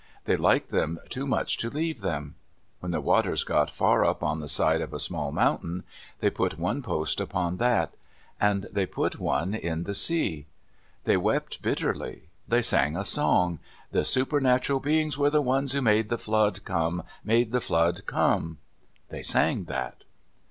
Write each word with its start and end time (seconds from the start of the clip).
They 0.25 0.35
liked 0.35 0.71
them 0.71 0.97
too 1.09 1.27
much 1.27 1.59
to 1.59 1.69
leave 1.69 2.01
them. 2.01 2.33
When 2.79 2.91
the 2.91 2.99
waters 3.01 3.43
got 3.43 3.69
far 3.69 4.03
up 4.03 4.23
on 4.23 4.39
the 4.39 4.47
side 4.49 4.81
of 4.81 4.93
a 4.93 4.99
small 4.99 5.31
mountain, 5.31 5.83
they 6.21 6.31
put 6.31 6.57
one 6.57 6.81
post 6.81 7.21
upon 7.21 7.57
that. 7.57 7.93
And 8.39 8.65
they 8.71 8.87
put 8.87 9.19
one 9.19 9.53
in 9.53 9.83
the 9.83 9.93
sea. 9.93 10.47
They 11.03 11.17
wept 11.17 11.61
bitterly. 11.61 12.29
They 12.47 12.63
sang 12.63 12.95
a 12.97 13.05
song: 13.05 13.59
"The 13.91 14.03
supernatural 14.03 14.79
beings 14.79 15.19
were 15.19 15.29
the 15.29 15.39
ones 15.39 15.73
who 15.73 15.83
made 15.83 16.09
the 16.09 16.17
flood 16.17 16.65
come—made 16.65 17.51
the 17.51 17.61
flood 17.61 18.03
come." 18.07 18.57
They 19.09 19.21
sang 19.21 19.65
that. 19.65 20.03